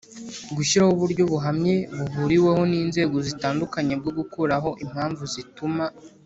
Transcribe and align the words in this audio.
Gushyiraho 0.55 0.91
uburyo 0.95 1.23
buhamye 1.31 1.75
buhuriweho 1.99 2.61
n 2.71 2.73
inzego 2.81 3.15
zitandukanye 3.27 3.93
bwo 3.99 4.11
gukuraho 4.17 4.69
impamvu 4.83 5.23
zituma 5.35 5.85